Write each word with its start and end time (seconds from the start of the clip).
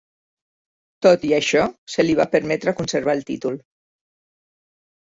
Tot 1.07 1.27
i 1.29 1.31
això, 1.41 1.61
se 1.97 2.07
li 2.09 2.17
va 2.23 2.27
permetre 2.33 2.77
conservar 2.83 3.19
el 3.21 3.25
títol. 3.31 3.63